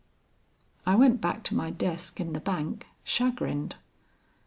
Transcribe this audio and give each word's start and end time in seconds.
"I 0.83 0.95
went 0.95 1.21
back 1.21 1.43
to 1.43 1.53
my 1.55 1.69
desk 1.69 2.19
in 2.19 2.33
the 2.33 2.39
bank, 2.39 2.87
chagrined. 3.03 3.75